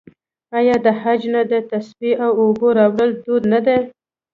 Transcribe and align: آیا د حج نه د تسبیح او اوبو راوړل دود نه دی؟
آیا 0.57 0.75
د 0.85 0.87
حج 1.01 1.21
نه 1.33 1.41
د 1.51 1.53
تسبیح 1.71 2.15
او 2.25 2.31
اوبو 2.43 2.67
راوړل 2.77 3.11
دود 3.25 3.43
نه 3.53 3.59
دی؟ 3.65 3.77